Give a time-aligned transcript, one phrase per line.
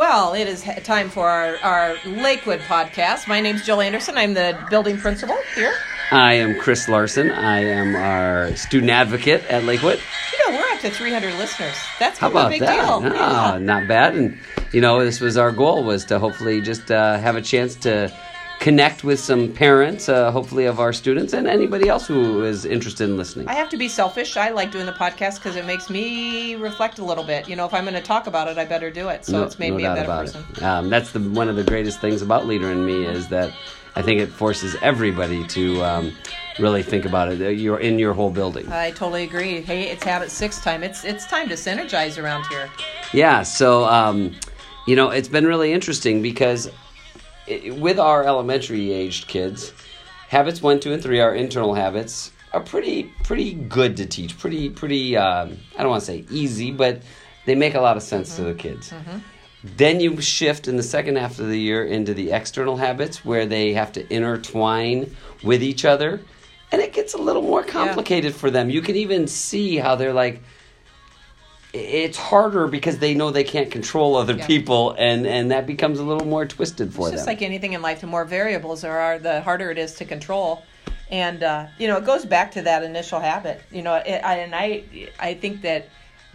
[0.00, 3.28] Well, it is time for our, our Lakewood podcast.
[3.28, 4.16] My name's Jill Anderson.
[4.16, 5.74] I'm the building principal here.
[6.10, 7.30] I am Chris Larson.
[7.30, 10.00] I am our student advocate at Lakewood.
[10.32, 11.74] You know, we're up to 300 listeners.
[11.98, 12.82] That's How of a big that?
[12.82, 13.00] deal.
[13.02, 13.58] No, Yeah.
[13.58, 14.14] not bad.
[14.14, 14.38] And
[14.72, 18.10] you know, this was our goal was to hopefully just uh, have a chance to
[18.60, 23.08] connect with some parents, uh, hopefully of our students and anybody else who is interested
[23.08, 23.48] in listening.
[23.48, 24.36] I have to be selfish.
[24.36, 27.48] I like doing the podcast because it makes me reflect a little bit.
[27.48, 29.24] You know, if I'm going to talk about it, I better do it.
[29.24, 30.44] So No- it's made no me a better person.
[30.62, 33.50] Um, that's the one of the greatest things about Leader in Me is that
[33.96, 36.12] I think it forces everybody to um,
[36.58, 37.40] really think about it.
[37.40, 38.70] Uh, You're in your whole building.
[38.70, 39.62] I totally agree.
[39.62, 40.82] Hey, it's habit six time.
[40.82, 42.70] It's it's time to synergize around here.
[43.14, 44.36] Yeah, so um,
[44.86, 46.70] you know, it's been really interesting because
[47.78, 49.72] with our elementary aged kids,
[50.28, 54.38] habits one, two, and three, our internal habits, are pretty pretty good to teach.
[54.38, 55.16] Pretty pretty.
[55.16, 57.02] Um, I don't want to say easy, but
[57.46, 58.92] they make a lot of sense to the kids.
[59.62, 63.44] Then you shift in the second half of the year into the external habits where
[63.44, 66.20] they have to intertwine with each other.
[66.72, 68.70] And it gets a little more complicated for them.
[68.70, 70.42] You can even see how they're like,
[71.72, 74.46] it's harder because they know they can't control other Yeah.
[74.46, 77.74] people and and that becomes a little more twisted for It's them just like anything
[77.74, 78.00] in life.
[78.00, 80.64] The more variables there are, the harder it is to control.
[81.10, 83.62] And uh, you know, it goes back to that initial habit.
[83.70, 84.84] You know, it, I, and I,
[85.18, 85.88] I think that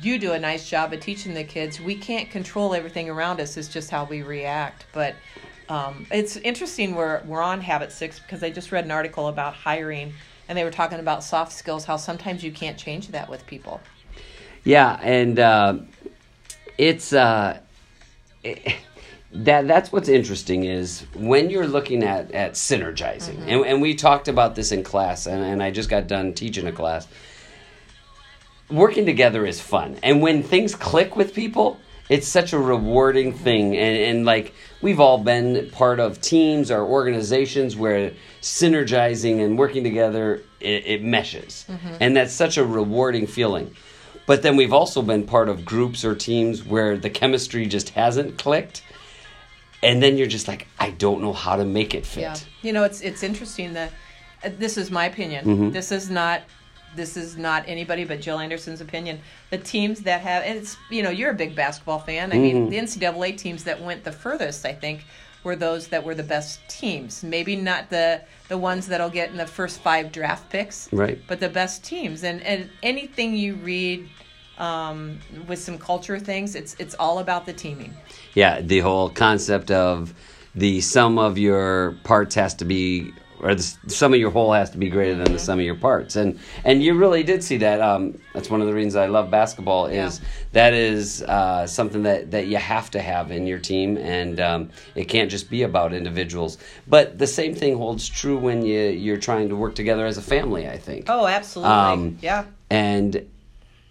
[0.00, 1.80] you do a nice job of teaching the kids.
[1.80, 3.56] We can't control everything around us.
[3.58, 4.86] It's just how we react.
[4.92, 5.14] But
[5.68, 6.94] um, it's interesting.
[6.94, 10.14] We're we're on habit six because I just read an article about hiring,
[10.48, 11.84] and they were talking about soft skills.
[11.84, 13.80] How sometimes you can't change that with people.
[14.64, 15.78] Yeah and uh,
[16.78, 17.58] it's uh,
[18.42, 18.76] it-
[19.34, 23.48] that that's what's interesting is when you're looking at at synergizing Mm-hmm.
[23.48, 26.66] and, and we talked about this in class and, and i just got done teaching
[26.66, 27.06] a class.
[28.70, 31.78] Working together is fun and when things click with people
[32.10, 36.82] it's such a rewarding thing and, and like we've all been part of teams or
[36.82, 41.64] organizations where synergizing and working together it, it meshes.
[42.00, 43.74] And that's such a rewarding feeling
[44.26, 48.38] but then we've also been part of groups or teams where the chemistry just hasn't
[48.38, 48.82] clicked
[49.82, 52.72] and then you're just like i don't know how to make it fit Yeah, you
[52.72, 53.90] know, it's it's interesting that
[54.44, 55.44] uh, this is my opinion.
[55.44, 55.70] Mm-hmm.
[55.70, 56.42] This is not
[56.94, 59.18] this is not anybody but Jill Anderson's opinion.
[59.50, 62.32] The teams that have and it's you know you're a big basketball fan.
[62.32, 62.42] I Mm-hmm.
[62.42, 65.04] mean, the NCAA teams that went the furthest, I think,
[65.44, 67.22] were those that were the best teams.
[67.22, 71.20] Maybe not the the ones that'll get in the first five draft picks, Right.
[71.26, 72.22] But the best teams.
[72.24, 74.08] And and anything you read
[74.58, 77.94] um, with some culture things, it's it's all about the teaming.
[78.34, 80.14] Yeah, the whole concept of
[80.54, 84.70] the sum of your parts has to be, or the sum of your whole has
[84.70, 87.56] to be greater than the sum of your parts, and and you really did see
[87.58, 87.80] that.
[87.80, 90.26] Um, that's one of the reasons I love basketball is Yeah.
[90.52, 94.70] that is uh, something that that you have to have in your team, and um,
[94.94, 96.58] it can't just be about individuals.
[96.86, 100.22] But the same thing holds true when you you're trying to work together as a
[100.22, 100.68] family.
[100.68, 101.06] I think.
[101.08, 101.74] Oh, absolutely.
[101.74, 102.44] Um, yeah.
[102.70, 103.28] and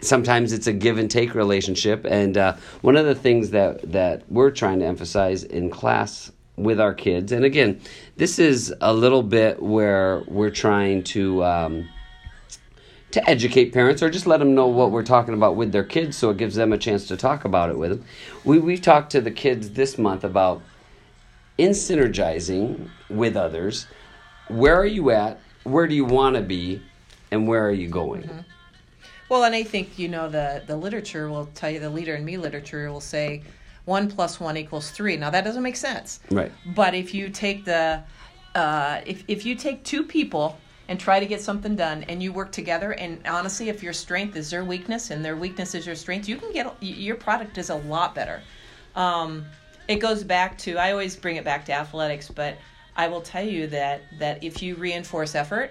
[0.00, 4.22] sometimes it's a give and take relationship and uh, one of the things that that
[4.28, 7.32] we're trying to emphasize in class with our kids.
[7.32, 7.80] And again
[8.16, 11.88] this is a little bit where we're trying to um,
[13.12, 16.16] to educate parents or just let them know what we're talking about with their kids
[16.16, 18.04] so it gives them a chance to talk about it with them.
[18.44, 20.62] We, we've talked to the kids this month about
[21.58, 23.86] in synergizing with others.
[24.48, 25.40] Where are you at?
[25.64, 26.82] Where do you want to be?
[27.30, 28.44] And where are you going?
[29.28, 32.24] Well, and I think you know the the literature will tell you the leader in
[32.24, 33.42] me literature will say
[33.84, 35.16] one plus one equals three.
[35.16, 36.20] Now that doesn't make sense.
[36.30, 36.52] Right.
[36.74, 38.02] But if you take the
[38.54, 42.32] uh, if if you take two people and try to get something done and you
[42.32, 45.94] work together and honestly if your strength is their weakness and their weakness is your
[45.94, 48.42] strength you can get your product is a lot better
[48.96, 49.44] um,
[49.88, 52.58] it goes back to i always bring it back to athletics but
[52.96, 55.70] i will tell you that that if you reinforce effort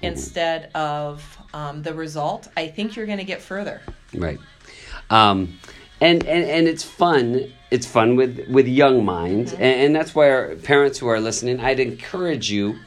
[0.00, 3.82] instead of um, the result i think you're going to get further
[4.14, 4.38] Right.
[5.10, 5.58] Um,
[6.00, 7.52] and, and and it's fun.
[7.70, 11.60] It's fun with with young minds, and, and that's why our parents who are listening,
[11.60, 12.78] I'd encourage you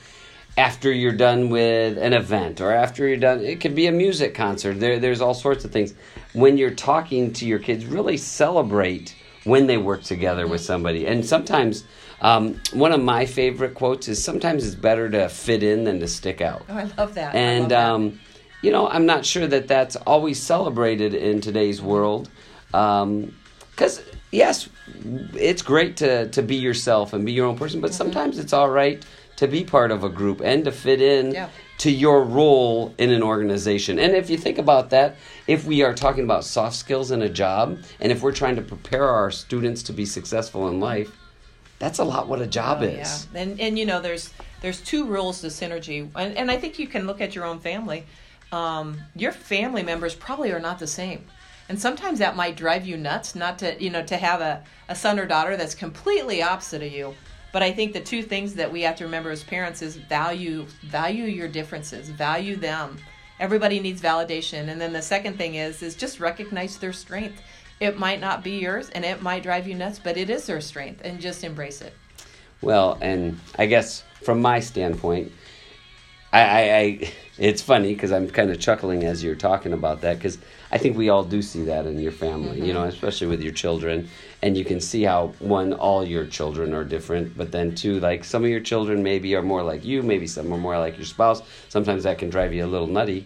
[0.57, 3.41] after you're done with an event or after you're done.
[3.41, 4.79] It could be a music concert.
[4.79, 5.94] There, there's all sorts of things.
[6.33, 9.15] When you're talking to your kids, really celebrate
[9.45, 11.07] when they work together with somebody.
[11.07, 11.85] And sometimes,
[12.21, 16.07] um, one of my favorite quotes is, "Sometimes it's better to fit in than to
[16.07, 17.89] stick out." oh i love that and love that.
[17.89, 18.19] um,
[18.62, 22.29] you know i'm not sure that that's always celebrated in today's world
[22.71, 24.01] because
[24.31, 24.69] yes
[25.33, 28.69] it's great to, to be yourself and be your own person but sometimes it's all
[28.69, 29.04] right
[29.38, 31.50] to be part of a group and to fit in Yeah.
[31.77, 33.98] to your role in an organization.
[33.98, 35.16] And if you think about that,
[35.48, 38.62] if we are talking about soft skills in a job, and if we're trying to
[38.62, 41.10] prepare our students to be successful in life,
[41.80, 43.27] that's a lot what a job Oh, is.
[43.33, 43.42] Yeah.
[43.42, 46.88] And and you know, there's there's two rules to synergy, and, and I think you
[46.88, 48.04] can look at your own family.
[48.51, 51.24] Um, your family members probably are not the same,
[51.69, 53.36] and sometimes that might drive you nuts.
[53.36, 56.92] Not to you know to have a, a son or daughter that's completely opposite of
[56.92, 57.16] you.
[57.51, 60.66] But I think the two things that we have to remember as parents is value
[60.83, 62.98] value your differences, value them.
[63.39, 67.42] Everybody needs validation, and then the second thing is is just recognize their strength.
[67.80, 70.60] It might not be yours, and it might drive you nuts, but it is their
[70.60, 71.94] strength, and just embrace it.
[72.62, 75.31] Well, and I guess from my standpoint,
[76.31, 80.17] I, I, I it's funny because I'm kind of chuckling as you're talking about that
[80.17, 80.37] because
[80.71, 83.53] I think we all do see that in your family, you know, especially with your
[83.53, 84.09] children,
[84.41, 88.23] and you can see how one, all your children are different, but then two, like
[88.23, 91.05] some of your children maybe are more like you, maybe some are more like your
[91.05, 91.41] spouse.
[91.69, 93.25] Sometimes that can drive you a little nutty.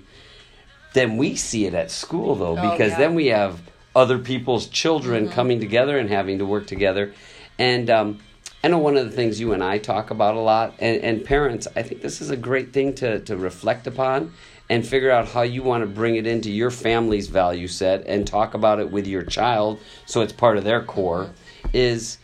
[0.94, 2.98] Then we see it at school though, Oh, because yeah.
[3.00, 3.60] then we have
[3.96, 7.14] other people's children coming together and having to work together.
[7.60, 8.20] And um,
[8.64, 11.26] I know one of the things you and I talk about a lot, and, and
[11.26, 14.34] parents, I think this is a great thing to, to reflect upon
[14.70, 18.26] and figure out how you want to bring it into your family's value set and
[18.26, 21.32] talk about it with your child so it's part of their core.
[21.74, 22.18] Is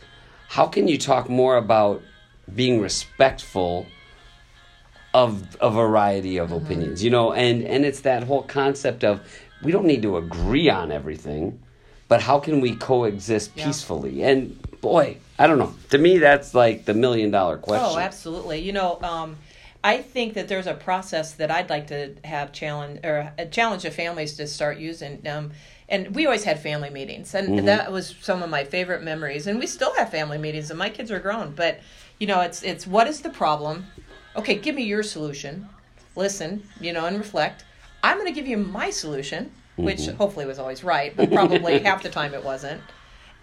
[0.48, 2.02] how can you talk more about
[2.54, 3.86] being respectful
[5.12, 6.64] of a variety of mm-hmm.
[6.64, 9.20] opinions you know and and it's that whole concept of
[9.62, 11.60] we don't need to agree on everything
[12.08, 13.66] but how can we coexist Yeah.
[13.66, 17.98] peacefully and boy i don't know to me that's like the million dollar question Oh,
[17.98, 18.58] absolutely.
[18.60, 19.36] You know, um,
[19.82, 23.84] I think that there's a process that I'd like to have challenge or a challenge
[23.84, 25.26] of families to start using.
[25.26, 25.52] Um,
[25.88, 27.66] and we always had family meetings, and Mm-hmm.
[27.66, 29.46] that was some of my favorite memories.
[29.46, 31.52] And we still have family meetings, and my kids are grown.
[31.54, 31.80] But
[32.18, 33.86] you know, it's it's what is the problem?
[34.36, 35.68] Okay, give me your solution.
[36.14, 37.64] Listen, you know, and reflect.
[38.02, 40.16] I'm going to give you my solution, which Mm-hmm.
[40.16, 42.80] hopefully was always right, but probably half the time it wasn't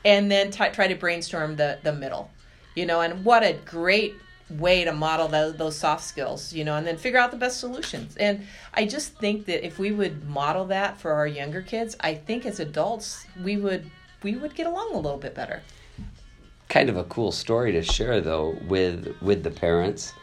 [0.05, 2.29] and then t- try to brainstorm the the middle
[2.75, 4.15] you know and what a great
[4.49, 7.59] way to model those, those soft skills you know and then figure out the best
[7.59, 8.15] solutions.
[8.17, 12.13] And i just think that if we would model that for our younger kids i
[12.13, 13.89] think as adults we would
[14.23, 15.61] we would get along a little bit better.
[16.69, 20.13] Kind of a cool story to share though with with the parents.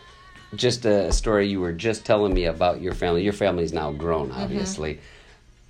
[0.55, 3.23] Just a story you were just telling me about your family.
[3.23, 4.41] Your family's now grown mm-hmm.
[4.41, 5.01] obviously.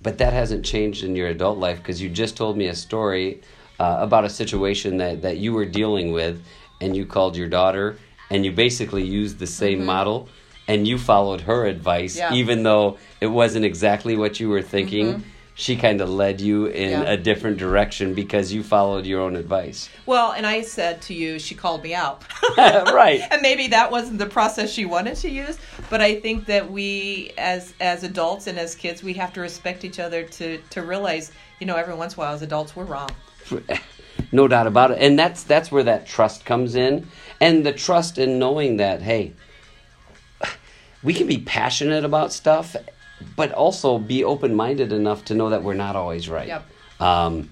[0.01, 3.41] But that hasn't changed in your adult life because you just told me a story
[3.79, 6.43] uh, about a situation that, that you were dealing with
[6.81, 7.97] and you called your daughter
[8.29, 10.27] and you basically used the same model
[10.67, 12.33] and you followed her advice Yeah.
[12.33, 15.23] even though it wasn't exactly what you were thinking
[15.57, 17.03] she kind of led you in Yeah.
[17.03, 19.89] a different direction because you followed your own advice.
[20.05, 22.23] Well and i said to you she called me out.
[22.57, 23.21] Right.
[23.31, 25.57] And maybe that wasn't the process she wanted to use
[25.89, 29.85] but i think that we as as adults and as kids we have to respect
[29.85, 32.83] each other to to realize you know every once in a while as adults we're
[32.85, 33.09] wrong
[34.31, 34.97] no doubt about it.
[34.99, 37.07] And that's that's where that trust comes in.
[37.39, 39.33] And the trust in knowing that hey
[41.05, 42.75] we can be passionate about stuff
[43.37, 46.47] but also be open-minded enough to know that we're not always right.
[46.47, 46.65] Yep.
[46.99, 47.49] um,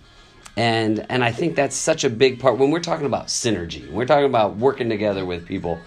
[0.56, 2.60] and and i think that's such a big part.
[2.60, 5.80] When we're talking about synergy we're talking about working together with people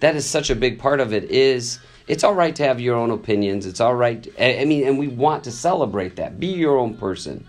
[0.00, 2.96] that is such a big part of it is it's all right to have your
[2.96, 3.64] own opinions.
[3.66, 6.38] It's all right I mean and we want to celebrate that.
[6.38, 7.46] Be your own person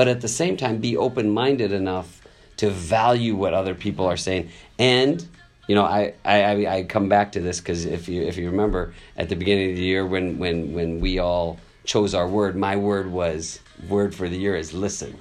[0.00, 2.22] but at the same time be open-minded enough
[2.56, 4.48] to value what other people are saying.
[4.78, 5.22] And
[5.68, 8.94] you know i i, I- come back to this because if you if you remember
[9.18, 12.76] at the beginning of the year when when when we all chose our word my
[12.76, 13.60] word was
[13.90, 15.12] word for the year is listen.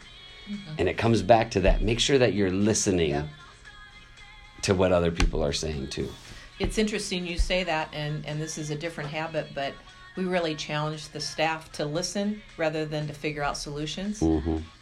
[0.50, 0.76] Mm-hmm.
[0.78, 1.82] And it comes back to that.
[1.82, 3.28] Make sure that you're listening Yeah.
[4.62, 6.08] to what other people are saying too.
[6.58, 9.74] It's interesting you say that, and, and this is a different habit, but
[10.20, 14.22] we really challenge the staff to listen rather than to figure out solutions.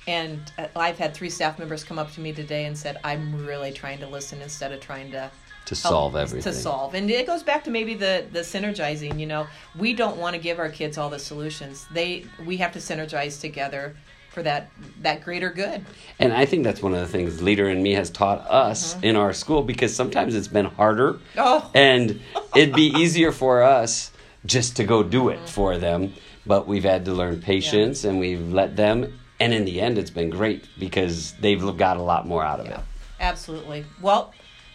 [0.08, 3.46] And uh, I've had three staff members come up to me today and said, I'm
[3.46, 5.30] really trying to listen instead of trying to
[5.66, 6.96] to solve everything To solve.
[6.96, 10.42] And it goes back to maybe the, the synergizing, you know, we don't want to
[10.42, 11.86] give our kids all the solutions.
[11.92, 13.96] They we have to synergize together
[14.32, 15.86] for that that greater good.
[16.20, 19.18] And I think that's one of the things Leader in Me has taught us in
[19.18, 21.20] our school because sometimes it's been harder.
[21.38, 21.70] Oh.
[21.76, 22.22] And
[22.56, 24.12] it'd be easier for us
[24.46, 26.14] just to go do it for them.
[26.46, 29.20] But we've had to learn patience and we've let them.
[29.40, 32.68] And in the end, it's been great because they've got a lot more out of
[32.68, 32.80] it.
[33.20, 33.86] Absolutely.
[34.02, 34.34] Well,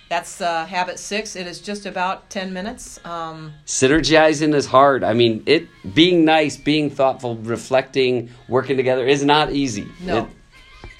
[0.09, 1.37] that's uh, habit six.
[1.37, 3.01] It is just about 10 minutes.
[3.05, 5.03] Um, Synergizing is hard.
[5.03, 9.89] I mean, it being nice, being thoughtful, reflecting, working together is not easy.
[10.01, 10.19] No.
[10.19, 10.27] It-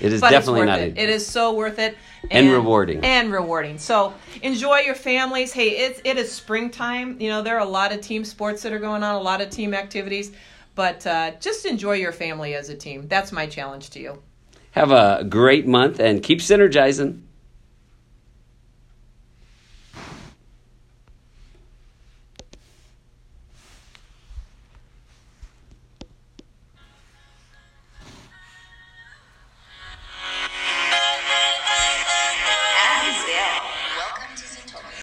[0.03, 0.99] It is but definitely worth not it.
[0.99, 1.97] It is so worth it.
[2.31, 3.05] And rewarding.
[3.05, 3.79] And rewarding.
[3.79, 5.53] So enjoy your families.
[5.53, 7.21] Hey, it's it is springtime.
[7.21, 9.41] You know there are a lot of team sports that are going on, a lot
[9.41, 10.33] of team activities,
[10.75, 13.07] but uh, just enjoy your family as a team.
[13.07, 14.23] That's my challenge to you.
[14.73, 17.21] Have a great month and keep synergizing.